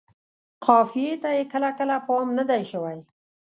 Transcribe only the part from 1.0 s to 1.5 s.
ته یې